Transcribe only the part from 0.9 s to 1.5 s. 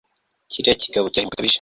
kirahemuka bikabije